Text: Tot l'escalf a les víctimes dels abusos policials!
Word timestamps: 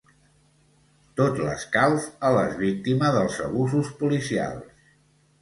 Tot 1.21 1.41
l'escalf 1.47 2.07
a 2.31 2.33
les 2.37 2.57
víctimes 2.63 3.15
dels 3.19 3.39
abusos 3.51 3.93
policials! 4.03 4.75